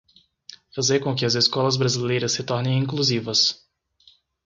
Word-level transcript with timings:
fazer 0.73 0.99
com 0.99 1.13
que 1.13 1.25
as 1.25 1.35
escolas 1.35 1.77
brasileiras 1.77 2.31
se 2.31 2.43
tornem 2.43 2.79
inclusivas 2.79 3.63